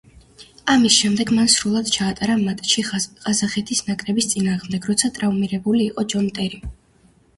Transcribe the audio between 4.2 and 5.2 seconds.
წინააღმდეგ, როცა